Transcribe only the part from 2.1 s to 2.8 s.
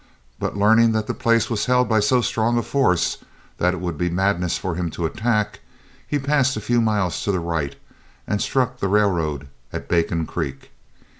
strong a